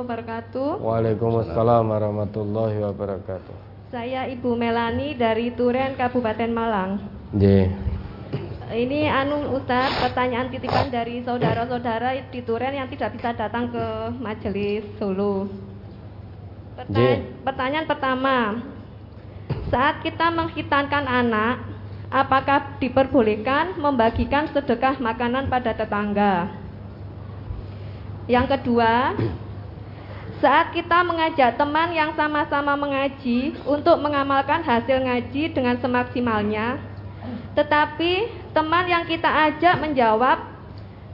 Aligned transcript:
Wabarakatuh. 0.00 0.80
Waalaikumsalam 0.80 1.84
warahmatullahi 1.92 2.80
wabarakatuh. 2.88 3.56
Saya 3.92 4.24
Ibu 4.32 4.56
Melani 4.56 5.12
dari 5.12 5.52
Turen, 5.52 5.92
Kabupaten 5.92 6.48
Malang. 6.48 7.04
Nggih. 7.36 7.68
Ini 8.70 9.12
anu 9.12 9.60
Ustaz, 9.60 9.92
pertanyaan 10.00 10.48
titipan 10.48 10.88
dari 10.88 11.20
saudara-saudara 11.20 12.16
di 12.32 12.40
Turen 12.40 12.80
yang 12.80 12.88
tidak 12.88 13.12
bisa 13.12 13.36
datang 13.36 13.68
ke 13.68 13.86
majelis 14.16 14.88
Solo. 14.96 15.52
Pertanya- 16.80 17.20
pertanyaan 17.44 17.84
pertama, 17.90 18.36
saat 19.68 20.00
kita 20.00 20.32
menghitankan 20.32 21.04
anak, 21.04 21.60
apakah 22.08 22.80
diperbolehkan 22.80 23.76
membagikan 23.76 24.48
sedekah 24.48 24.96
makanan 24.96 25.52
pada 25.52 25.76
tetangga? 25.76 26.48
Yang 28.30 28.46
kedua, 28.54 29.18
saat 30.40 30.72
kita 30.72 31.04
mengajak 31.04 31.60
teman 31.60 31.92
yang 31.92 32.16
sama-sama 32.16 32.72
mengaji 32.72 33.52
untuk 33.68 34.00
mengamalkan 34.00 34.64
hasil 34.64 35.04
ngaji 35.04 35.52
dengan 35.52 35.76
semaksimalnya, 35.76 36.80
tetapi 37.52 38.32
teman 38.56 38.88
yang 38.88 39.04
kita 39.04 39.28
ajak 39.28 39.76
menjawab, 39.84 40.40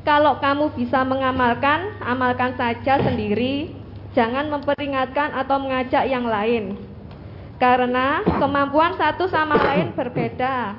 "Kalau 0.07 0.39
kamu 0.39 0.71
bisa 0.79 1.03
mengamalkan, 1.03 1.99
amalkan 1.99 2.55
saja 2.55 3.03
sendiri, 3.03 3.75
jangan 4.15 4.47
memperingatkan 4.47 5.35
atau 5.35 5.59
mengajak 5.59 6.07
yang 6.07 6.25
lain." 6.31 6.79
Karena 7.59 8.23
kemampuan 8.23 8.95
satu 8.95 9.27
sama 9.27 9.59
lain 9.59 9.91
berbeda. 9.97 10.77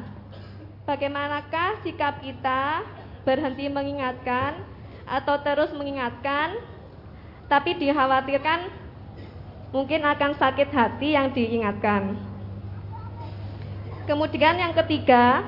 Bagaimanakah 0.88 1.84
sikap 1.84 2.24
kita 2.24 2.86
berhenti 3.28 3.68
mengingatkan 3.68 4.56
atau 5.04 5.36
terus 5.44 5.74
mengingatkan, 5.76 6.77
tapi 7.48 7.80
dikhawatirkan 7.80 8.68
mungkin 9.72 10.04
akan 10.04 10.32
sakit 10.36 10.70
hati 10.72 11.16
yang 11.16 11.32
diingatkan. 11.32 12.16
Kemudian 14.08 14.56
yang 14.56 14.72
ketiga, 14.72 15.44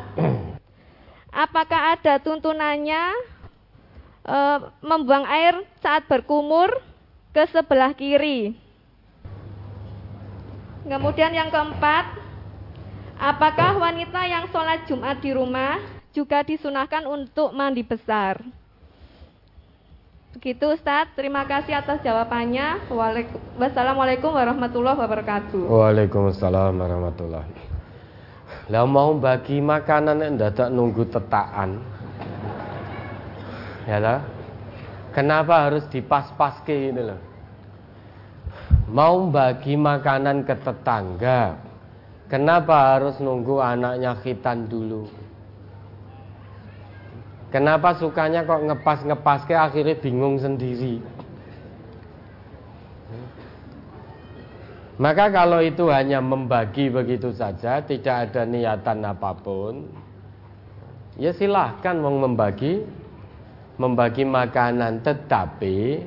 apakah 1.32 1.96
ada 1.96 2.20
tuntunannya 2.20 3.04
eh, 4.28 4.60
membuang 4.84 5.24
air 5.28 5.64
saat 5.80 6.04
berkumur 6.12 6.68
ke 7.32 7.48
sebelah 7.48 7.96
kiri? 7.96 8.56
Kemudian 10.84 11.32
yang 11.32 11.48
keempat, 11.48 12.18
apakah 13.16 13.80
wanita 13.80 14.26
yang 14.28 14.48
sholat 14.52 14.84
Jumat 14.90 15.22
di 15.24 15.32
rumah 15.32 15.80
juga 16.12 16.44
disunahkan 16.44 17.08
untuk 17.08 17.56
mandi 17.56 17.86
besar? 17.86 18.44
Begitu 20.30 20.62
Ustadz, 20.62 21.18
terima 21.18 21.42
kasih 21.50 21.74
atas 21.74 22.06
jawabannya. 22.06 22.86
Wassalamualaikum 23.58 24.30
warahmatullahi 24.30 25.02
wabarakatuh. 25.02 25.66
Waalaikumsalam 25.66 26.78
warahmatullahi. 26.78 27.50
Lah 28.70 28.86
mau 28.86 29.18
bagi 29.18 29.58
makanan 29.58 30.22
nek 30.22 30.32
dadak 30.38 30.70
nunggu 30.70 31.10
tetakan. 31.10 31.82
Ya 33.90 33.98
lah. 33.98 34.22
Kenapa 35.18 35.66
harus 35.66 35.90
dipas-paske 35.90 36.94
ini 36.94 37.02
loh? 37.02 37.18
Mau 38.94 39.34
bagi 39.34 39.74
makanan 39.74 40.46
ke 40.46 40.54
tetangga. 40.62 41.58
Kenapa 42.30 42.94
harus 42.94 43.18
nunggu 43.18 43.58
anaknya 43.58 44.14
khitan 44.22 44.70
dulu? 44.70 45.10
Kenapa 47.50 47.98
sukanya 47.98 48.46
kok 48.46 48.62
ngepas-ngepas 48.62 49.50
ke 49.50 49.58
akhirnya 49.58 49.98
bingung 49.98 50.38
sendiri? 50.38 51.02
Maka 55.00 55.32
kalau 55.34 55.64
itu 55.64 55.90
hanya 55.90 56.22
membagi 56.22 56.94
begitu 56.94 57.34
saja, 57.34 57.82
tidak 57.82 58.30
ada 58.30 58.44
niatan 58.44 59.02
apa 59.02 59.32
pun, 59.32 59.88
ya 61.16 61.32
silahkan 61.34 61.96
mau 61.98 62.14
membagi, 62.14 62.84
membagi 63.80 64.28
makanan. 64.28 65.00
Tetapi 65.02 66.04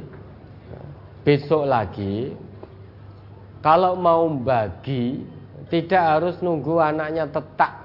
besok 1.24 1.66
lagi, 1.66 2.36
kalau 3.64 3.98
mau 3.98 4.28
bagi, 4.28 5.24
tidak 5.72 6.02
harus 6.04 6.36
nunggu 6.44 6.78
anaknya 6.78 7.26
tetak 7.32 7.81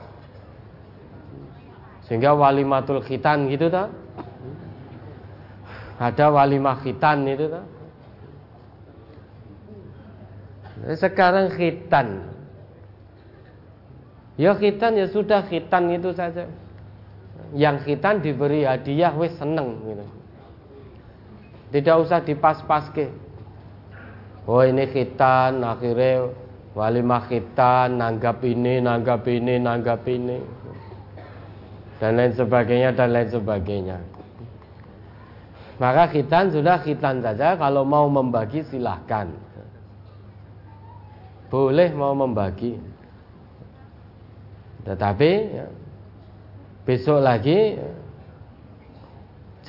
sehingga 2.07 2.31
walimatul 2.33 3.03
khitan 3.03 3.51
gitu 3.51 3.67
tak 3.67 3.91
ada 5.97 6.25
walimah 6.31 6.79
khitan 6.81 7.27
itu 7.27 7.51
tak 7.51 7.65
sekarang 10.95 11.51
khitan. 11.51 12.29
Ya 14.37 14.53
khitan 14.53 14.93
ya 14.93 15.09
sudah 15.09 15.43
khitan 15.49 15.89
itu 15.89 16.13
saja. 16.13 16.45
Yang 17.57 17.89
khitan 17.89 18.21
diberi 18.21 18.63
hadiah 18.63 19.11
wis 19.17 19.33
seneng 19.41 19.81
gitu. 19.83 20.05
Tidak 21.73 21.95
usah 21.97 22.21
dipas-paske. 22.23 23.09
Oh 24.47 24.63
ini 24.63 24.87
khitan 24.87 25.65
akhirnya 25.65 26.31
walimah 26.77 27.27
khitan 27.27 27.99
nanggap 27.99 28.39
ini 28.45 28.79
nanggap 28.79 29.27
ini 29.27 29.59
nanggap 29.59 30.07
ini 30.07 30.37
dan 31.97 32.17
lain 32.17 32.33
sebagainya 32.33 32.93
dan 32.93 33.09
lain 33.09 33.29
sebagainya. 33.29 33.97
Maka 35.77 36.09
khitan 36.09 36.49
sudah 36.49 36.81
khitan 36.81 37.21
saja 37.21 37.53
kalau 37.53 37.85
mau 37.85 38.09
membagi 38.09 38.65
silahkan. 38.65 39.29
Boleh 41.47 41.93
mau 41.93 42.17
membagi. 42.17 42.75
Tetapi 44.83 45.31
ya, 45.53 45.67
besok 46.83 47.21
lagi 47.21 47.77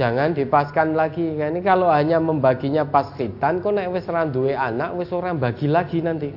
jangan 0.00 0.33
dipaskan 0.33 0.97
lagi. 0.97 1.37
Ini 1.37 1.61
kalau 1.61 1.93
hanya 1.93 2.22
membaginya 2.22 2.88
pas 2.88 3.12
khitan 3.19 3.61
kok 3.61 3.75
nek 3.75 3.93
wis 3.93 4.09
ora 4.09 4.25
duwe 4.25 4.56
anak 4.56 4.97
wis 4.97 5.12
orang 5.12 5.37
bagi 5.37 5.69
lagi 5.69 6.00
nanti. 6.00 6.31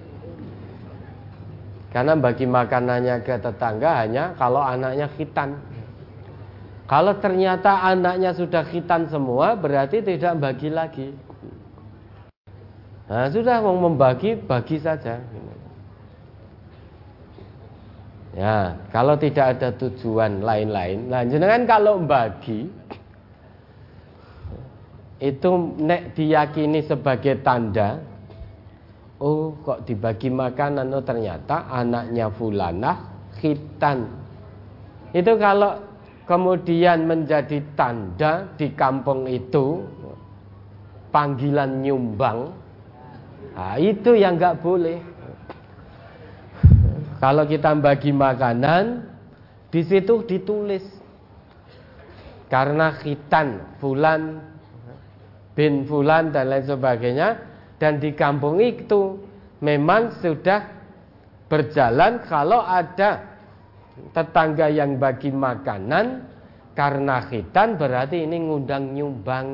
Karena 1.95 2.15
bagi 2.15 2.47
makanannya 2.47 3.23
ke 3.23 3.35
tetangga 3.39 4.03
hanya 4.03 4.35
kalau 4.35 4.59
anaknya 4.59 5.07
khitan. 5.15 5.70
Kalau 6.91 7.15
ternyata 7.23 7.87
anaknya 7.87 8.35
sudah 8.35 8.67
khitan 8.67 9.07
semua, 9.07 9.55
berarti 9.55 10.03
tidak 10.03 10.35
bagi 10.43 10.67
lagi. 10.67 11.15
Nah, 13.07 13.31
sudah 13.31 13.63
mau 13.63 13.79
membagi, 13.79 14.35
bagi 14.35 14.75
saja. 14.75 15.23
Ya, 18.35 18.75
kalau 18.91 19.15
tidak 19.15 19.55
ada 19.55 19.71
tujuan 19.75 20.43
lain-lain, 20.43 21.07
nah 21.07 21.23
jenengan 21.23 21.67
kalau 21.67 21.99
bagi 21.99 22.67
itu 25.19 25.51
nek 25.79 26.15
diyakini 26.15 26.79
sebagai 26.87 27.43
tanda 27.43 27.99
oh 29.19 29.53
kok 29.61 29.83
dibagi 29.83 30.33
makanan 30.33 30.95
oh 30.95 31.03
ternyata 31.03 31.67
anaknya 31.67 32.31
fulanah 32.31 32.97
khitan. 33.35 34.07
Itu 35.11 35.35
kalau 35.35 35.90
kemudian 36.25 37.05
menjadi 37.09 37.61
tanda 37.73 38.49
di 38.57 38.71
kampung 38.77 39.25
itu 39.25 39.85
panggilan 41.11 41.83
nyumbang. 41.83 42.55
Nah, 43.51 43.75
itu 43.77 44.15
yang 44.15 44.39
nggak 44.39 44.63
boleh. 44.63 44.99
Kalau 47.21 47.45
kita 47.45 47.77
bagi 47.77 48.09
makanan 48.09 49.05
di 49.69 49.81
situ 49.85 50.25
ditulis. 50.25 50.81
Karena 52.51 52.91
khitan 52.91 53.79
fulan 53.79 54.43
bin 55.55 55.87
fulan 55.87 56.35
dan 56.35 56.51
lain 56.51 56.65
sebagainya. 56.67 57.29
Dan 57.79 57.97
di 57.97 58.11
kampung 58.13 58.61
itu 58.61 59.17
memang 59.63 60.15
sudah 60.21 60.65
berjalan 61.51 62.23
kalau 62.27 62.63
ada 62.63 63.30
tetangga 64.09 64.67
yang 64.67 64.97
bagi 64.97 65.29
makanan 65.29 66.25
karena 66.73 67.21
khitan 67.29 67.77
berarti 67.77 68.25
ini 68.25 68.37
ngundang 68.41 68.97
nyumbang 68.97 69.47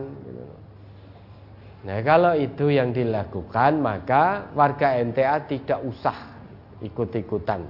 Nah 1.87 2.03
kalau 2.03 2.35
itu 2.35 2.67
yang 2.67 2.91
dilakukan 2.91 3.79
maka 3.79 4.51
warga 4.51 4.99
NTA 4.99 5.47
tidak 5.47 5.79
usah 5.87 6.35
ikut-ikutan. 6.83 7.63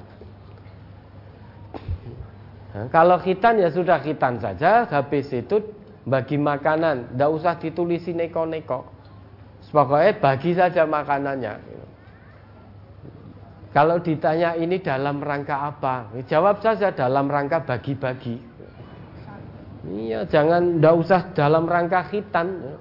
Nah, 2.74 2.86
Kalau 2.90 3.22
khitan 3.22 3.62
ya 3.62 3.70
sudah 3.70 4.02
khitan 4.02 4.42
saja 4.42 4.90
habis 4.90 5.30
itu 5.30 5.62
bagi 6.02 6.42
makanan. 6.42 7.14
Tidak 7.14 7.30
usah 7.30 7.62
ditulisi 7.62 8.18
neko-neko. 8.18 8.90
Pokoknya 9.70 10.18
bagi 10.18 10.56
saja 10.56 10.88
makanannya 10.88 11.54
kalau 13.78 14.02
ditanya 14.02 14.58
ini 14.58 14.82
dalam 14.82 15.22
rangka 15.22 15.70
apa? 15.70 16.10
Jawab 16.26 16.66
saja 16.66 16.90
dalam 16.90 17.30
rangka 17.30 17.62
bagi-bagi. 17.62 18.42
Iya, 19.86 20.26
jangan 20.26 20.82
ndak 20.82 20.96
usah 20.98 21.22
dalam 21.38 21.70
rangka 21.70 22.10
khitan. 22.10 22.74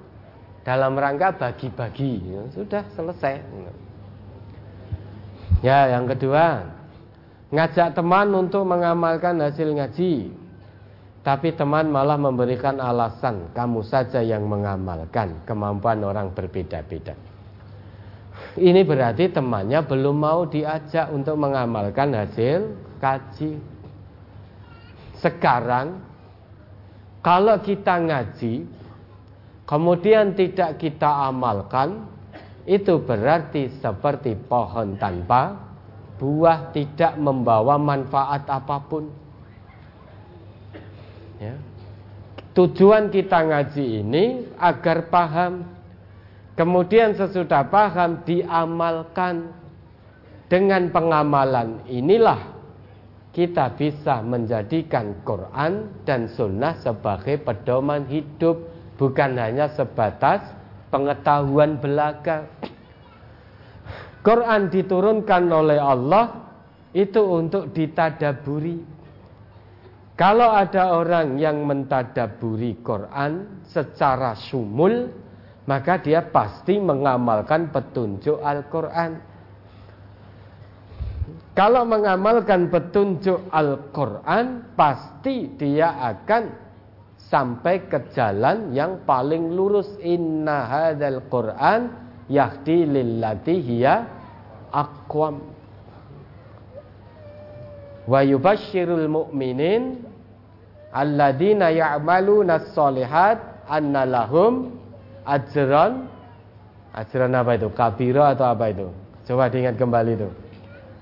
dalam 0.65 0.97
rangka 0.97 1.37
bagi-bagi. 1.37 2.33
Ya, 2.33 2.41
sudah 2.49 2.83
selesai. 2.97 3.45
Ya, 5.61 5.93
yang 5.93 6.09
kedua, 6.09 6.65
ngajak 7.53 7.93
teman 7.93 8.33
untuk 8.33 8.65
mengamalkan 8.65 9.37
hasil 9.37 9.77
ngaji. 9.77 10.33
Tapi 11.21 11.53
teman 11.53 11.93
malah 11.93 12.17
memberikan 12.17 12.81
alasan, 12.81 13.53
kamu 13.53 13.85
saja 13.85 14.19
yang 14.25 14.49
mengamalkan. 14.49 15.45
Kemampuan 15.45 16.01
orang 16.01 16.33
berbeda-beda. 16.33 17.36
Ini 18.57 18.81
berarti 18.81 19.29
temannya 19.29 19.85
belum 19.85 20.17
mau 20.17 20.49
diajak 20.49 21.13
untuk 21.13 21.37
mengamalkan 21.37 22.17
hasil 22.17 22.73
kaji. 22.97 23.57
Sekarang 25.17 26.01
kalau 27.21 27.61
kita 27.61 28.01
ngaji 28.01 28.65
kemudian 29.69 30.33
tidak 30.33 30.81
kita 30.81 31.29
amalkan 31.29 32.09
itu 32.67 32.99
berarti 32.99 33.71
seperti 33.79 34.35
pohon 34.35 34.97
tanpa 34.99 35.55
buah 36.17 36.73
tidak 36.73 37.13
membawa 37.15 37.77
manfaat 37.77 38.43
apa 38.49 38.77
pun. 38.83 39.05
Ya. 41.37 41.53
Tujuan 42.57 43.13
kita 43.13 43.45
ngaji 43.45 44.01
ini 44.01 44.25
agar 44.57 45.13
paham. 45.13 45.76
Kemudian 46.57 47.13
sesudah 47.13 47.69
paham 47.69 48.25
diamalkan. 48.25 49.53
Dengan 50.47 50.87
pengamalan 50.95 51.83
inilah 51.91 52.55
kita 53.35 53.75
bisa 53.75 54.23
menjadikan 54.23 55.19
Quran 55.27 55.91
dan 56.07 56.31
Sunnah 56.31 56.79
sebagai 56.79 57.43
pedoman 57.43 58.07
hidup, 58.07 58.55
bukan 58.95 59.35
hanya 59.35 59.67
sebatas 59.75 60.41
pengetahuan 60.87 61.77
belaka. 61.83 62.47
Quran 64.23 64.71
diturunkan 64.71 65.43
oleh 65.51 65.83
Allah 65.83 66.47
itu 66.95 67.19
untuk 67.19 67.75
ditadaburi. 67.75 68.81
Kalau 70.15 70.49
ada 70.49 70.95
orang 70.95 71.37
yang 71.37 71.61
mentadaburi 71.67 72.79
Quran 72.81 73.61
secara 73.67 74.33
sumul, 74.33 75.26
maka 75.67 75.99
dia 75.99 76.23
pasti 76.23 76.79
mengamalkan 76.79 77.69
petunjuk 77.75 78.39
Al-Quran. 78.39 79.19
Kalau 81.51 81.83
mengamalkan 81.83 82.71
petunjuk 82.71 83.51
Al-Quran, 83.51 84.73
pasti 84.79 85.51
dia 85.59 85.99
akan 86.15 86.43
sampai 87.27 87.91
ke 87.91 88.15
jalan 88.15 88.71
yang 88.71 89.03
paling 89.03 89.51
lurus. 89.51 89.91
Inna 89.99 90.71
hadal 90.71 91.27
Quran 91.27 91.91
yahdi 92.31 92.87
lillati 92.87 93.59
hiya 93.59 94.07
aqwam. 94.71 95.43
Wa 98.07 98.23
yubashshirul 98.23 99.11
mu'minin 99.11 99.99
alladzina 100.95 101.75
ya'maluna 101.75 102.71
sholihat 102.71 103.67
anna 103.67 104.07
lahum 104.07 104.86
ajran? 105.27 106.07
Ajran 106.95 107.35
apa 107.35 107.59
itu? 107.59 107.67
Kabira 107.75 108.31
atau 108.31 108.47
apa 108.47 108.71
itu? 108.71 108.87
Coba 109.27 109.51
diingat 109.51 109.75
kembali 109.75 110.11
itu. 110.15 110.29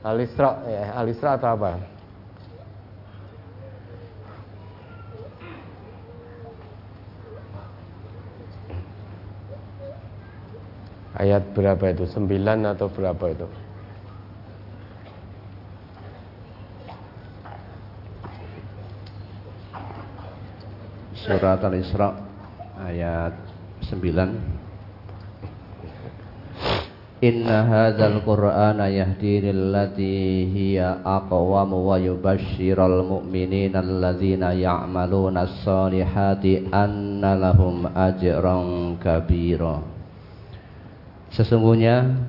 Alisra 0.02 0.66
ya, 0.66 0.98
alisra 0.98 1.38
atau 1.38 1.54
apa? 1.54 1.78
Ayat 11.16 11.48
berapa 11.56 11.86
itu? 11.96 12.04
Sembilan 12.12 12.76
atau 12.76 12.92
berapa 12.92 13.26
itu? 13.32 13.48
Surat 21.26 21.58
Al-Isra 21.66 22.14
ayat 22.78 23.45
9 23.86 24.66
Inna 27.22 27.66
hadzal 27.66 28.22
Qur'ana 28.26 28.90
yahdi 28.90 29.46
lillati 29.46 30.46
hiya 30.50 31.06
aqwam 31.06 31.74
wa 31.74 31.96
yubashshiral 31.98 33.06
mu'minina 33.06 33.82
alladzina 33.82 34.54
ya'maluna 34.58 35.46
as-solihati 35.48 36.70
anna 36.70 37.34
lahum 37.34 37.88
ajran 37.88 38.98
kabira. 39.02 39.82
Sesungguhnya 41.34 42.26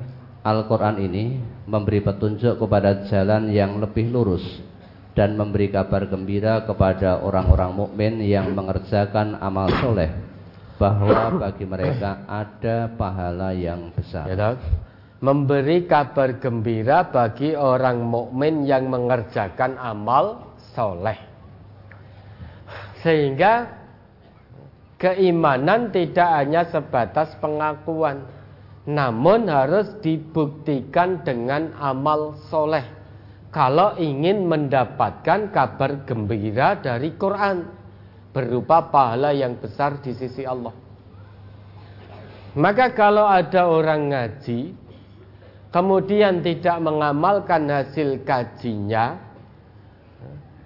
Al-Qur'an 0.47 1.03
ini 1.03 1.41
memberi 1.67 2.01
petunjuk 2.01 2.55
kepada 2.57 3.05
jalan 3.11 3.51
yang 3.51 3.83
lebih 3.83 4.15
lurus 4.15 4.45
dan 5.19 5.35
memberi 5.35 5.73
kabar 5.73 6.07
gembira 6.07 6.63
kepada 6.63 7.21
orang-orang 7.25 7.75
mukmin 7.75 8.23
yang 8.23 8.55
mengerjakan 8.55 9.35
amal 9.43 9.67
soleh 9.83 10.26
bahwa 10.77 11.41
bagi 11.41 11.65
mereka 11.65 12.25
ada 12.29 12.89
pahala 12.93 13.57
yang 13.57 13.93
besar. 13.97 14.29
Ya, 14.29 14.57
memberi 15.25 15.89
kabar 15.89 16.37
gembira 16.37 17.09
bagi 17.09 17.57
orang 17.57 18.05
mukmin 18.05 18.69
yang 18.69 18.93
mengerjakan 18.93 19.81
amal 19.81 20.53
soleh, 20.77 21.17
sehingga 23.01 23.73
keimanan 25.01 25.89
tidak 25.89 26.29
hanya 26.37 26.69
sebatas 26.69 27.33
pengakuan, 27.41 28.29
namun 28.85 29.49
harus 29.49 29.97
dibuktikan 30.05 31.25
dengan 31.25 31.73
amal 31.81 32.37
soleh. 32.53 32.85
Kalau 33.49 33.97
ingin 33.97 34.45
mendapatkan 34.45 35.49
kabar 35.49 36.05
gembira 36.05 36.77
dari 36.77 37.17
Quran 37.17 37.65
berupa 38.37 38.93
pahala 38.93 39.33
yang 39.33 39.57
besar 39.57 40.05
di 40.05 40.13
sisi 40.13 40.45
Allah. 40.45 40.77
Maka 42.53 42.93
kalau 42.93 43.25
ada 43.25 43.65
orang 43.65 44.13
ngaji 44.13 44.77
kemudian 45.73 46.45
tidak 46.45 46.77
mengamalkan 46.85 47.65
hasil 47.73 48.21
kajinya 48.29 49.17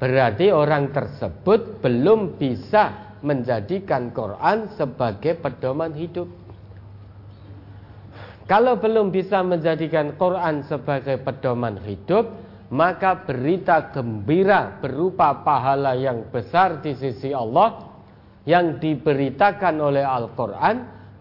berarti 0.03 0.51
orang 0.51 0.91
tersebut 0.91 1.79
belum 1.79 2.35
bisa 2.43 3.15
menjadikan 3.23 4.11
Quran 4.11 4.75
sebagai 4.75 5.39
pedoman 5.39 5.95
hidup. 5.95 6.27
Kalau 8.51 8.83
belum 8.83 9.15
bisa 9.15 9.47
menjadikan 9.47 10.19
Quran 10.19 10.67
sebagai 10.67 11.23
pedoman 11.23 11.79
hidup, 11.87 12.50
maka 12.71 13.27
berita 13.27 13.91
gembira 13.91 14.79
berupa 14.79 15.43
pahala 15.43 15.99
yang 15.99 16.31
besar 16.31 16.79
di 16.79 16.95
sisi 16.95 17.35
Allah 17.35 17.91
yang 18.47 18.79
diberitakan 18.79 19.75
oleh 19.83 20.07
Al-Quran 20.07 20.77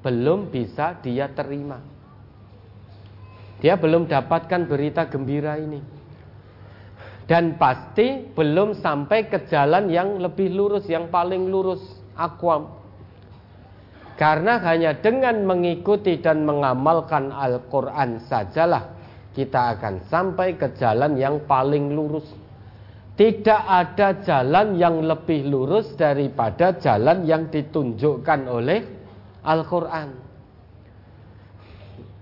belum 0.05 0.53
bisa 0.53 1.01
dia 1.01 1.25
terima. 1.33 1.81
Dia 3.59 3.75
belum 3.75 4.07
dapatkan 4.07 4.61
berita 4.69 5.09
gembira 5.09 5.59
ini. 5.59 5.81
Dan 7.27 7.59
pasti 7.61 8.25
belum 8.33 8.79
sampai 8.79 9.29
ke 9.29 9.45
jalan 9.51 9.91
yang 9.91 10.17
lebih 10.17 10.49
lurus, 10.49 10.87
yang 10.89 11.13
paling 11.13 11.45
lurus, 11.51 11.81
akwam. 12.17 12.77
Karena 14.17 14.57
hanya 14.65 14.97
dengan 14.97 15.45
mengikuti 15.45 16.17
dan 16.17 16.41
mengamalkan 16.41 17.29
Al-Quran 17.29 18.25
sajalah 18.25 18.98
kita 19.39 19.79
akan 19.79 20.11
sampai 20.11 20.59
ke 20.59 20.75
jalan 20.75 21.15
yang 21.15 21.47
paling 21.47 21.95
lurus. 21.95 22.27
Tidak 23.15 23.61
ada 23.67 24.19
jalan 24.19 24.75
yang 24.75 24.99
lebih 25.03 25.47
lurus 25.47 25.95
daripada 25.95 26.75
jalan 26.75 27.23
yang 27.23 27.47
ditunjukkan 27.47 28.39
oleh 28.47 28.79
Al-Quran. 29.43 30.09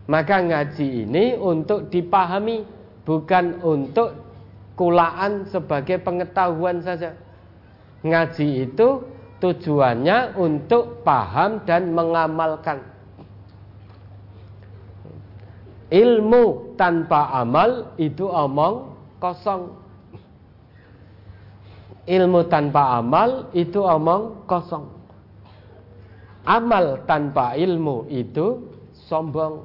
Maka 0.10 0.38
ngaji 0.42 1.10
ini 1.10 1.34
untuk 1.38 1.90
dipahami, 1.90 2.66
bukan 3.02 3.62
untuk 3.66 4.14
kulaan 4.78 5.50
sebagai 5.50 6.02
pengetahuan 6.02 6.82
saja. 6.86 7.18
Ngaji 8.06 8.70
itu 8.70 8.88
tujuannya 9.42 10.38
untuk 10.38 11.06
paham 11.06 11.62
dan 11.66 11.94
mengamalkan. 11.94 12.97
Ilmu 15.88 16.76
tanpa 16.76 17.32
amal 17.32 17.96
itu 17.96 18.28
omong 18.28 18.92
kosong. 19.24 19.72
Ilmu 22.08 22.48
tanpa 22.52 23.00
amal 23.00 23.52
itu 23.56 23.80
omong 23.80 24.44
kosong. 24.48 24.88
Amal 26.48 27.04
tanpa 27.08 27.56
ilmu 27.56 28.08
itu 28.12 28.68
sombong. 29.08 29.64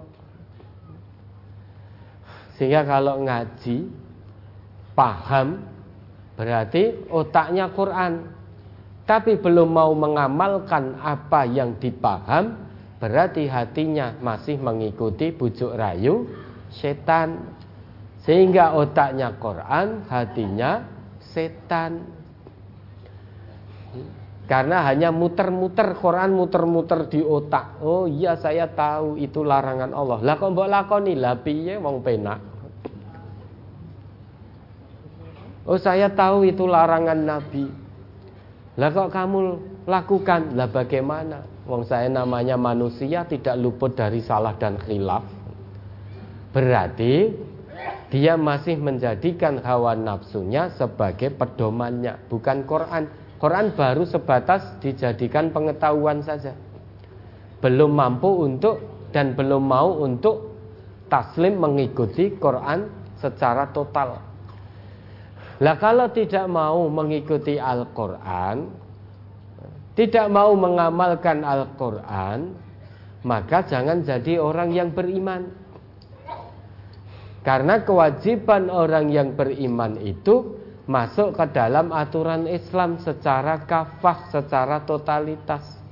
Sehingga 2.59 2.87
kalau 2.87 3.23
ngaji 3.23 3.91
paham 4.95 5.63
berarti 6.39 7.07
otaknya 7.11 7.71
Quran 7.75 8.31
tapi 9.03 9.35
belum 9.35 9.69
mau 9.75 9.91
mengamalkan 9.99 10.97
apa 11.03 11.43
yang 11.49 11.75
dipaham 11.83 12.55
berarti 13.03 13.51
hatinya 13.51 14.15
masih 14.23 14.63
mengikuti 14.63 15.35
bujuk 15.35 15.75
rayu 15.75 16.31
setan. 16.71 17.59
Sehingga 18.23 18.79
otaknya 18.79 19.35
Quran, 19.43 20.07
hatinya 20.07 20.87
setan. 21.19 22.07
Karena 24.47 24.87
hanya 24.87 25.11
muter-muter 25.11 25.99
Quran 25.99 26.31
muter-muter 26.31 27.11
di 27.11 27.19
otak. 27.19 27.83
Oh 27.83 28.07
iya 28.07 28.39
saya 28.39 28.71
tahu 28.71 29.19
itu 29.19 29.43
larangan 29.43 29.91
Allah. 29.91 30.23
Lah 30.23 30.39
kok 30.39 30.55
mbok 30.55 30.71
lakoni 30.71 31.19
lah 31.19 31.35
piye 31.43 31.83
wong 31.83 31.99
penak. 32.07 32.39
Oh 35.67 35.79
saya 35.79 36.07
tahu 36.07 36.47
itu 36.47 36.63
larangan 36.63 37.19
Nabi. 37.19 37.67
Lah 38.79 38.91
kok 38.95 39.11
kamu 39.11 39.41
lakukan? 39.87 40.55
Lah 40.55 40.69
bagaimana? 40.71 41.43
Wong 41.67 41.87
saya 41.87 42.11
namanya 42.11 42.59
manusia 42.59 43.23
tidak 43.23 43.55
luput 43.59 43.95
dari 43.95 44.19
salah 44.19 44.55
dan 44.59 44.79
khilaf. 44.83 45.23
Berarti 46.51 47.33
dia 48.13 48.37
masih 48.37 48.77
menjadikan 48.77 49.63
hawa 49.65 49.97
nafsunya 49.97 50.69
sebagai 50.77 51.33
pedomannya, 51.33 52.19
bukan 52.29 52.69
Quran. 52.69 53.09
Quran 53.41 53.75
baru 53.75 54.05
sebatas 54.07 54.79
dijadikan 54.85 55.51
pengetahuan 55.51 56.23
saja. 56.23 56.55
Belum 57.63 57.91
mampu 57.95 58.29
untuk 58.43 59.09
dan 59.11 59.35
belum 59.35 59.63
mau 59.65 60.03
untuk 60.03 60.53
taslim 61.07 61.59
mengikuti 61.59 62.35
Quran 62.37 62.91
secara 63.19 63.71
total. 63.71 64.19
Lah 65.63 65.77
kalau 65.79 66.11
tidak 66.11 66.51
mau 66.51 66.91
mengikuti 66.91 67.55
Al-Quran 67.55 68.82
tidak 69.93 70.27
mau 70.33 70.57
mengamalkan 70.57 71.45
Al-Quran, 71.45 72.57
maka 73.29 73.69
jangan 73.69 74.01
jadi 74.01 74.41
orang 74.41 74.73
yang 74.73 74.89
beriman. 74.97 75.53
Karena 77.43 77.83
kewajiban 77.83 78.71
orang 78.71 79.11
yang 79.11 79.35
beriman 79.35 79.99
itu 79.99 80.57
masuk 80.87 81.35
ke 81.35 81.45
dalam 81.51 81.91
aturan 81.91 82.47
Islam 82.47 83.03
secara 83.03 83.67
kafah, 83.67 84.31
secara 84.31 84.83
totalitas. 84.87 85.83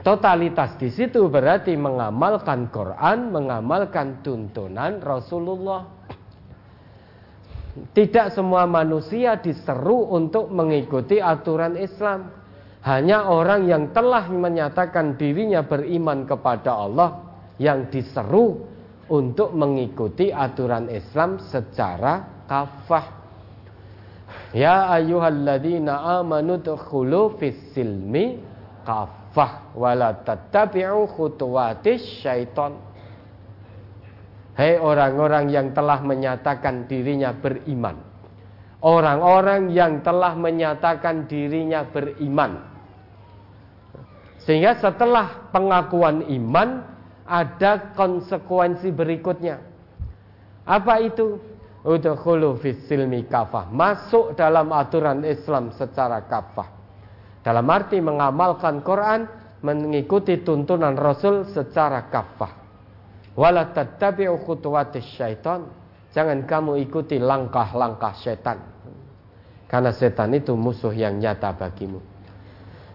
Totalitas 0.00 0.80
di 0.80 0.88
situ 0.88 1.28
berarti 1.28 1.76
mengamalkan 1.76 2.72
Quran, 2.72 3.32
mengamalkan 3.32 4.24
tuntunan 4.24 4.96
Rasulullah. 5.00 5.84
Tidak 7.70 8.32
semua 8.32 8.64
manusia 8.64 9.36
diseru 9.36 10.08
untuk 10.08 10.48
mengikuti 10.48 11.20
aturan 11.20 11.76
Islam. 11.76 12.39
Hanya 12.80 13.28
orang 13.28 13.68
yang 13.68 13.92
telah 13.92 14.24
menyatakan 14.32 15.20
dirinya 15.20 15.60
beriman 15.60 16.24
kepada 16.24 16.80
Allah 16.80 17.10
yang 17.60 17.92
diseru 17.92 18.56
untuk 19.12 19.52
mengikuti 19.52 20.32
aturan 20.32 20.88
Islam 20.88 21.36
secara 21.44 22.44
kafah. 22.48 23.20
Ya 24.56 24.88
ayyuhalladzina 24.96 26.24
amanu 26.24 26.56
dkhulu 26.56 27.36
fis 27.36 27.76
silmi 27.76 28.40
kafah 28.88 29.76
wala 29.76 30.16
tattabi'u 30.24 31.04
khutuwatis 31.04 32.24
syaiton. 32.24 32.80
Hei 34.56 34.80
orang-orang 34.80 35.52
yang 35.52 35.76
telah 35.76 36.00
menyatakan 36.00 36.88
dirinya 36.88 37.36
beriman. 37.36 38.08
Orang-orang 38.80 39.68
yang 39.68 40.00
telah 40.00 40.32
menyatakan 40.32 41.28
dirinya 41.28 41.84
beriman 41.84 42.69
sehingga 44.44 44.76
setelah 44.80 45.52
pengakuan 45.52 46.24
iman 46.24 46.84
ada 47.28 47.92
konsekuensi 47.92 48.88
berikutnya. 48.90 49.60
Apa 50.64 51.04
itu? 51.04 51.38
Udkhulu 51.80 52.60
silmi 52.84 53.24
kafah. 53.24 53.72
Masuk 53.72 54.36
dalam 54.36 54.68
aturan 54.76 55.24
Islam 55.24 55.72
secara 55.72 56.20
kafah. 56.28 56.68
Dalam 57.40 57.64
arti 57.72 57.96
mengamalkan 58.04 58.84
Quran, 58.84 59.24
mengikuti 59.64 60.44
tuntunan 60.44 60.92
Rasul 60.92 61.48
secara 61.48 62.04
kafah. 62.12 62.52
Wala 63.32 63.72
tattabi'u. 63.72 64.36
Jangan 66.10 66.38
kamu 66.44 66.72
ikuti 66.84 67.16
langkah-langkah 67.16 68.18
setan. 68.18 68.58
Karena 69.70 69.94
setan 69.94 70.34
itu 70.34 70.52
musuh 70.58 70.90
yang 70.90 71.16
nyata 71.16 71.54
bagimu. 71.54 72.09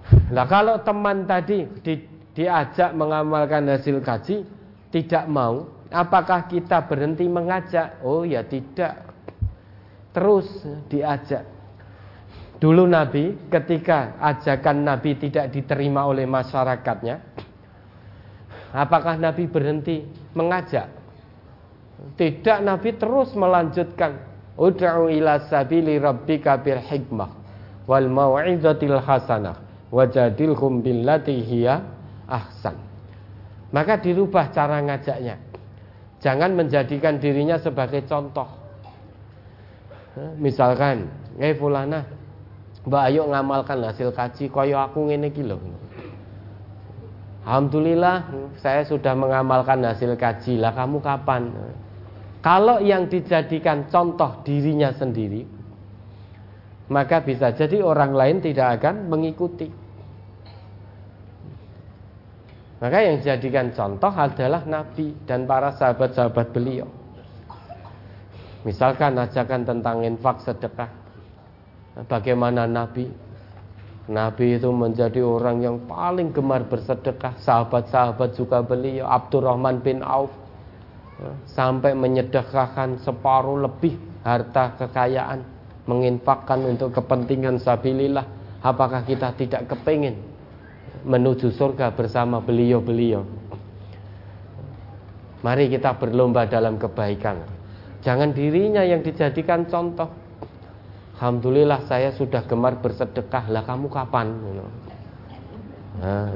Nah 0.05 0.45
kalau 0.45 0.81
teman 0.85 1.25
tadi 1.25 1.65
di, 1.81 2.01
diajak 2.37 2.93
mengamalkan 2.93 3.65
hasil 3.69 4.01
kaji 4.01 4.45
tidak 4.93 5.25
mau, 5.25 5.65
apakah 5.89 6.45
kita 6.45 6.85
berhenti 6.85 7.25
mengajak? 7.25 8.01
Oh 8.05 8.21
ya 8.21 8.45
tidak. 8.45 9.01
Terus 10.13 10.47
diajak. 10.87 11.43
Dulu 12.55 12.87
Nabi 12.87 13.35
ketika 13.51 14.15
ajakan 14.21 14.87
Nabi 14.87 15.19
tidak 15.19 15.51
diterima 15.51 16.07
oleh 16.07 16.23
masyarakatnya, 16.23 17.19
apakah 18.71 19.19
Nabi 19.19 19.43
berhenti 19.51 20.07
mengajak? 20.31 20.87
Tidak, 22.15 22.63
Nabi 22.63 22.95
terus 22.95 23.35
melanjutkan. 23.35 24.35
Ud'u 24.55 25.11
ila 25.11 25.51
sabili 25.51 25.99
rabbika 25.99 26.55
bil 26.63 26.79
hikmah 26.79 27.27
wal 27.91 28.07
mau'izatil 28.07 29.03
hasanah 29.03 29.64
wajadilhum 29.89 30.81
billati 30.85 31.41
hiya 31.41 31.81
ahsan. 32.25 32.77
Maka 33.73 33.99
dirubah 33.99 34.49
cara 34.53 34.81
ngajaknya. 34.81 35.35
Jangan 36.23 36.57
menjadikan 36.57 37.21
dirinya 37.21 37.59
sebagai 37.59 38.01
contoh. 38.07 38.47
Misalkan, 40.39 41.11
eh 41.37 41.51
fulana, 41.53 42.07
Mbak 42.85 43.03
ayo 43.09 43.25
ngamalkan 43.25 43.81
hasil 43.81 44.13
kaji 44.13 44.45
koyo 44.53 44.77
aku 44.77 45.09
ngene 45.09 45.33
iki. 45.33 45.41
Alhamdulillah 47.45 48.29
saya 48.61 48.85
sudah 48.85 49.13
mengamalkan 49.17 49.81
hasil 49.81 50.13
kaji. 50.17 50.61
Lah 50.61 50.73
kamu 50.73 51.01
kapan? 51.01 51.49
Kalau 52.45 52.77
yang 52.77 53.09
dijadikan 53.09 53.89
contoh 53.89 54.45
dirinya 54.45 54.93
sendiri, 54.93 55.49
maka 56.85 57.21
bisa 57.21 57.49
jadi 57.49 57.81
orang 57.81 58.13
lain 58.13 58.37
tidak 58.45 58.81
akan 58.81 59.09
mengikuti. 59.09 59.69
Maka 62.75 62.97
yang 63.01 63.17
dijadikan 63.23 63.73
contoh 63.73 64.11
adalah 64.13 64.61
Nabi 64.67 65.15
dan 65.25 65.49
para 65.49 65.73
sahabat-sahabat 65.73 66.53
beliau. 66.53 66.85
Misalkan 68.67 69.17
ajakan 69.17 69.61
tentang 69.65 70.05
infak 70.05 70.43
sedekah. 70.43 70.91
Bagaimana 72.05 72.67
Nabi? 72.67 73.07
Nabi 74.05 74.59
itu 74.61 74.69
menjadi 74.69 75.25
orang 75.25 75.65
yang 75.65 75.77
paling 75.89 76.29
gemar 76.29 76.67
bersedekah. 76.67 77.39
Sahabat-sahabat 77.41 78.37
juga 78.37 78.61
beliau. 78.61 79.09
Abdurrahman 79.09 79.81
bin 79.81 80.05
Auf. 80.05 80.29
Sampai 81.47 81.95
menyedekahkan 81.95 83.01
separuh 83.01 83.65
lebih 83.65 83.97
harta 84.21 84.75
kekayaan. 84.77 85.54
Menginfakkan 85.85 86.65
untuk 86.65 86.93
kepentingan 86.93 87.61
sabilillah. 87.61 88.25
Apakah 88.65 89.05
kita 89.05 89.33
tidak 89.37 89.69
kepingin 89.69 90.35
menuju 91.05 91.53
surga 91.53 91.93
bersama 91.93 92.41
beliau-beliau. 92.41 93.21
Mari 95.45 95.69
kita 95.69 95.93
berlomba 96.01 96.49
dalam 96.49 96.81
kebaikan. 96.81 97.45
Jangan 98.01 98.33
dirinya 98.33 98.81
yang 98.81 99.05
dijadikan 99.05 99.69
contoh. 99.69 100.09
Alhamdulillah 101.15 101.85
saya 101.85 102.09
sudah 102.17 102.43
gemar 102.49 102.81
bersedekah. 102.81 103.53
Lah 103.53 103.61
kamu 103.61 103.87
kapan? 103.93 104.27
Nah, 106.01 106.33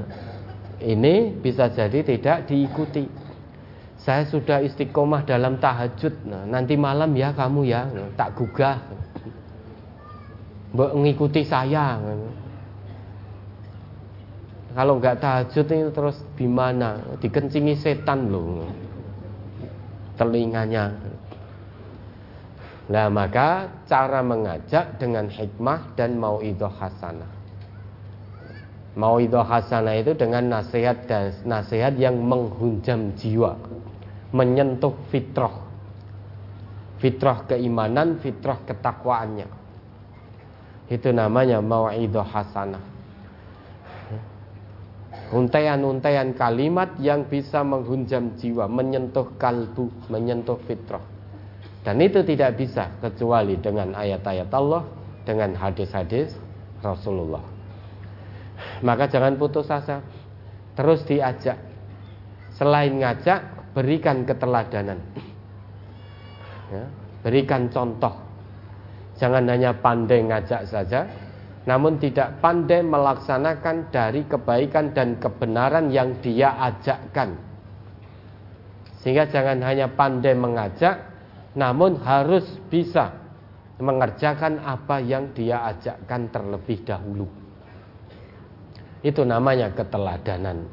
ini 0.79 1.33
bisa 1.33 1.73
jadi 1.73 2.05
tidak 2.05 2.45
diikuti. 2.45 3.09
Saya 3.99 4.23
sudah 4.29 4.63
istiqomah 4.63 5.25
dalam 5.25 5.59
tahajud. 5.59 6.13
Nah, 6.29 6.45
nanti 6.47 6.79
malam 6.79 7.11
ya 7.17 7.33
kamu 7.35 7.67
ya, 7.67 7.89
tak 8.15 8.37
gugah. 8.37 8.79
Mengikuti 10.69 11.41
saya. 11.41 11.97
Kalau 14.69 15.01
nggak 15.01 15.17
tahajud 15.17 15.65
ini 15.65 15.89
terus 15.89 16.17
gimana? 16.37 17.01
Dikencingi 17.17 17.73
setan 17.73 18.29
loh. 18.29 18.69
Telinganya. 20.13 20.93
Nah 22.89 23.05
maka 23.09 23.69
cara 23.85 24.25
mengajak 24.25 24.97
dengan 24.97 25.29
hikmah 25.29 25.93
dan 25.93 26.17
mau 26.17 26.41
itu 26.41 26.65
hasanah. 26.65 27.29
Mau 28.97 29.21
itu 29.21 29.37
hasanah 29.37 29.95
itu 30.01 30.17
dengan 30.17 30.59
nasihat 30.59 31.05
dan 31.05 31.29
nasihat 31.45 31.93
yang 32.01 32.17
menghunjam 32.17 33.13
jiwa, 33.13 33.55
menyentuh 34.33 34.97
fitrah, 35.13 35.53
fitrah 36.97 37.45
keimanan, 37.45 38.17
fitrah 38.17 38.57
ketakwaannya. 38.65 39.58
Itu 40.89 41.13
namanya 41.13 41.61
itu 41.93 42.17
hasanah. 42.17 42.81
Untaian-untaian 45.29 46.33
kalimat 46.33 46.97
yang 46.97 47.29
bisa 47.29 47.61
menghunjam 47.61 48.33
jiwa, 48.41 48.65
menyentuh 48.65 49.37
kalbu, 49.37 50.09
menyentuh 50.09 50.57
fitrah. 50.65 51.05
Dan 51.85 52.01
itu 52.01 52.25
tidak 52.25 52.57
bisa 52.57 52.89
kecuali 52.97 53.53
dengan 53.61 53.93
ayat-ayat 53.93 54.49
Allah, 54.49 54.89
dengan 55.29 55.53
hadis-hadis 55.53 56.33
Rasulullah. 56.81 57.45
Maka 58.81 59.05
jangan 59.05 59.37
putus 59.37 59.69
asa, 59.69 60.01
terus 60.73 61.05
diajak. 61.05 61.61
Selain 62.57 62.91
ngajak, 62.97 63.71
berikan 63.77 64.25
keteladanan. 64.25 64.97
Ya, 66.73 66.85
berikan 67.21 67.69
contoh. 67.69 68.28
Jangan 69.19 69.43
hanya 69.51 69.75
pandai 69.75 70.23
ngajak 70.23 70.63
saja, 70.71 71.03
namun 71.67 71.99
tidak 71.99 72.39
pandai 72.39 72.79
melaksanakan 72.79 73.91
dari 73.91 74.23
kebaikan 74.23 74.95
dan 74.95 75.19
kebenaran 75.19 75.91
yang 75.91 76.15
dia 76.23 76.55
ajakkan. 76.71 77.35
Sehingga 79.03 79.27
jangan 79.27 79.59
hanya 79.67 79.91
pandai 79.91 80.33
mengajak, 80.39 81.03
namun 81.59 81.99
harus 81.99 82.47
bisa 82.71 83.11
mengerjakan 83.79 84.63
apa 84.63 85.03
yang 85.03 85.35
dia 85.35 85.67
ajakkan 85.67 86.31
terlebih 86.31 86.79
dahulu. 86.87 87.27
Itu 89.03 89.23
namanya 89.27 89.71
keteladanan. 89.71 90.67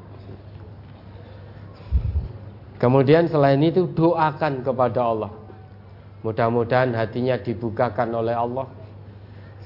Kemudian 2.76 3.31
selain 3.31 3.62
itu 3.62 3.88
doakan 3.91 4.61
kepada 4.67 5.00
Allah. 5.00 5.33
Mudah-mudahan 6.25 6.97
hatinya 6.97 7.37
dibukakan 7.37 8.13
oleh 8.17 8.35
Allah 8.35 8.67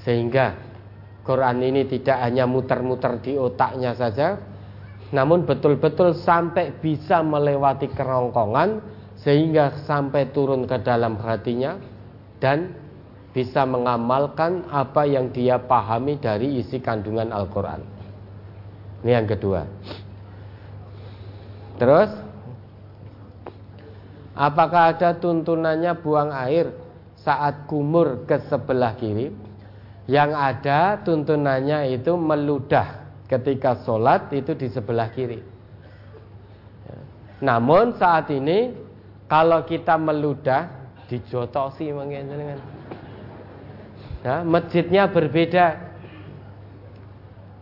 sehingga 0.01 0.57
Quran 1.21 1.61
ini 1.61 1.85
tidak 1.85 2.17
hanya 2.25 2.49
muter-muter 2.49 3.21
di 3.21 3.37
otaknya 3.37 3.93
saja, 3.93 4.41
namun 5.13 5.45
betul-betul 5.45 6.17
sampai 6.17 6.73
bisa 6.81 7.21
melewati 7.21 7.91
kerongkongan 7.93 8.81
sehingga 9.21 9.85
sampai 9.85 10.33
turun 10.33 10.65
ke 10.65 10.81
dalam 10.81 11.19
hatinya 11.21 11.77
dan 12.41 12.73
bisa 13.31 13.63
mengamalkan 13.63 14.65
apa 14.67 15.07
yang 15.07 15.29
dia 15.29 15.61
pahami 15.61 16.17
dari 16.19 16.59
isi 16.59 16.81
kandungan 16.81 17.29
Al-Quran. 17.29 17.79
Ini 19.05 19.11
yang 19.21 19.27
kedua. 19.29 19.61
Terus, 21.79 22.11
apakah 24.41 24.97
ada 24.97 25.13
tuntunannya 25.21 25.93
buang 26.01 26.33
air 26.33 26.73
saat 27.21 27.69
kumur 27.69 28.25
ke 28.25 28.41
sebelah 28.49 28.97
kiri? 28.97 29.29
Yang 30.09 30.31
ada 30.33 30.97
tuntunannya 31.05 31.93
itu 31.93 32.17
meludah 32.17 33.05
ketika 33.29 33.77
sholat 33.85 34.33
itu 34.33 34.57
di 34.57 34.67
sebelah 34.73 35.13
kiri. 35.13 35.39
Ya. 36.89 36.99
Namun 37.45 37.95
saat 38.01 38.33
ini 38.33 38.73
kalau 39.29 39.63
kita 39.63 39.95
meludah 39.95 40.67
dijotosi 41.07 41.93
dengan 41.93 42.59
ya, 44.25 44.43
masjidnya 44.43 45.07
berbeda. 45.07 45.93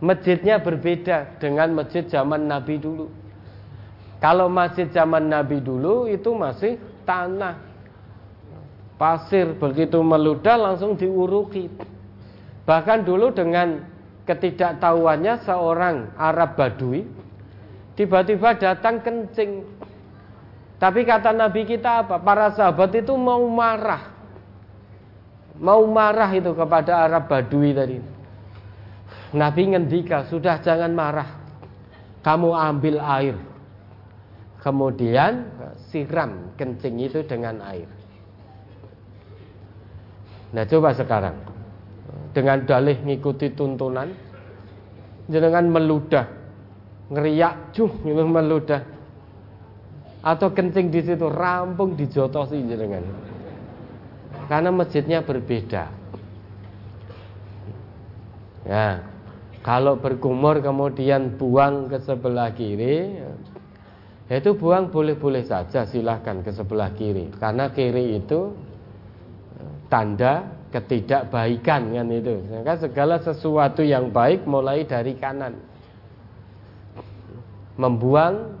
Masjidnya 0.00 0.64
berbeda 0.64 1.36
dengan 1.36 1.76
masjid 1.76 2.08
zaman 2.08 2.48
Nabi 2.48 2.80
dulu. 2.80 3.19
Kalau 4.20 4.52
masjid 4.52 4.86
zaman 4.92 5.32
Nabi 5.32 5.64
dulu 5.64 6.04
itu 6.04 6.36
masih 6.36 6.76
tanah 7.08 7.56
pasir 9.00 9.56
begitu 9.56 9.96
meludah 10.04 10.60
langsung 10.60 10.92
diuruki 10.92 11.72
Bahkan 12.70 13.02
dulu 13.02 13.34
dengan 13.34 13.82
ketidaktahuannya 14.30 15.42
seorang 15.42 16.14
Arab 16.14 16.54
Badui 16.54 17.02
tiba-tiba 17.98 18.54
datang 18.54 19.02
kencing. 19.02 19.66
Tapi 20.78 21.02
kata 21.02 21.34
Nabi 21.34 21.66
kita 21.66 22.06
apa? 22.06 22.22
Para 22.22 22.54
sahabat 22.54 22.94
itu 22.94 23.10
mau 23.18 23.42
marah. 23.50 24.14
Mau 25.58 25.82
marah 25.90 26.30
itu 26.30 26.54
kepada 26.54 27.04
Arab 27.10 27.26
Badui 27.26 27.74
tadi. 27.74 27.98
Nabi 29.34 29.62
ngendika, 29.74 30.30
sudah 30.30 30.62
jangan 30.62 30.94
marah. 30.94 31.28
Kamu 32.22 32.54
ambil 32.54 33.02
air. 33.02 33.36
Kemudian 34.60 35.48
siram 35.88 36.52
kencing 36.60 37.00
itu 37.00 37.24
dengan 37.24 37.64
air. 37.64 37.88
Nah 40.52 40.68
coba 40.68 40.92
sekarang. 40.92 41.36
Dengan 42.30 42.62
dalih 42.62 43.00
ngikuti 43.02 43.56
tuntunan 43.56 44.12
jenengan 45.26 45.66
meludah 45.66 46.26
ngeriak 47.10 47.74
cuh 47.74 47.90
gitu 48.04 48.22
meludah. 48.22 48.84
Atau 50.20 50.52
kencing 50.52 50.92
di 50.92 51.00
situ 51.00 51.26
rampung 51.32 51.96
dijotosi 51.96 52.60
jenengan. 52.68 53.02
Karena 54.46 54.68
masjidnya 54.68 55.24
berbeda. 55.24 55.88
Ya 58.68 59.00
kalau 59.60 60.00
berkumur 60.00 60.60
kemudian 60.64 61.36
buang 61.36 61.92
ke 61.92 62.00
sebelah 62.00 62.52
kiri 62.52 63.20
ya 64.30 64.38
itu 64.38 64.54
buang 64.54 64.94
boleh-boleh 64.94 65.42
saja 65.42 65.82
silahkan 65.84 66.40
ke 66.46 66.54
sebelah 66.54 66.94
kiri 66.94 67.34
karena 67.36 67.74
kiri 67.74 68.22
itu 68.22 68.54
tanda 69.90 70.60
ketidakbaikan 70.70 71.90
kan 71.90 72.08
itu. 72.08 72.34
Maka 72.46 72.74
segala 72.86 73.18
sesuatu 73.20 73.82
yang 73.82 74.14
baik 74.14 74.46
mulai 74.46 74.86
dari 74.86 75.18
kanan. 75.18 75.58
Membuang 77.74 78.54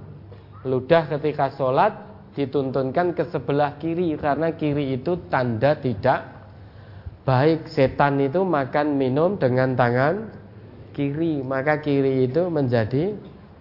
ludah 0.66 1.06
ketika 1.06 1.54
sholat 1.54 1.94
dituntunkan 2.34 3.14
ke 3.14 3.24
sebelah 3.30 3.78
kiri 3.78 4.18
karena 4.18 4.52
kiri 4.52 4.98
itu 4.98 5.16
tanda 5.30 5.78
tidak 5.78 6.26
baik. 7.22 7.70
Setan 7.70 8.18
itu 8.18 8.42
makan 8.42 8.98
minum 8.98 9.38
dengan 9.38 9.78
tangan 9.78 10.34
kiri, 10.90 11.46
maka 11.46 11.78
kiri 11.78 12.26
itu 12.26 12.50
menjadi 12.50 13.14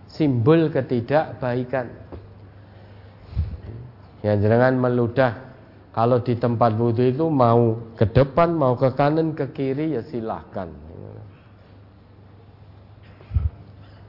simbol 0.09 0.73
ketidakbaikan. 0.73 1.87
Ya 4.19 4.35
jangan 4.35 4.75
meludah 4.75 5.49
kalau 5.95 6.19
di 6.21 6.35
tempat 6.35 6.75
wudhu 6.75 7.07
itu 7.07 7.25
mau 7.31 7.79
ke 7.95 8.05
depan, 8.09 8.51
mau 8.51 8.75
ke 8.75 8.91
kanan, 8.93 9.33
ke 9.33 9.47
kiri 9.55 9.95
ya 9.95 10.03
silahkan. 10.05 10.69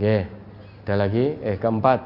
Ya, 0.00 0.24
ada 0.88 0.94
lagi. 1.06 1.36
Eh 1.44 1.60
keempat. 1.60 2.00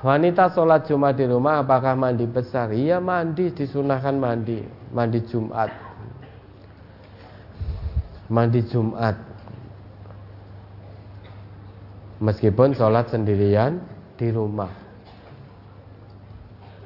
Wanita 0.00 0.54
sholat 0.54 0.86
Jumat 0.86 1.18
di 1.18 1.26
rumah 1.26 1.60
apakah 1.60 1.98
mandi 1.98 2.24
besar? 2.24 2.70
Iya 2.70 3.02
mandi, 3.02 3.50
disunahkan 3.50 4.14
mandi. 4.14 4.62
Mandi 4.94 5.20
Jumat. 5.26 5.70
Mandi 8.30 8.62
Jumat. 8.70 9.27
Meskipun 12.18 12.74
sholat 12.74 13.10
sendirian 13.10 13.82
di 14.14 14.30
rumah. 14.30 14.70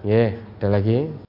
Ya, 0.03 0.35
ada 0.61 0.81
lagi. 0.81 1.13